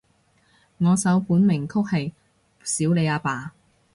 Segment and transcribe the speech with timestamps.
[0.79, 2.11] 我首本名曲係
[2.63, 3.53] 少理阿爸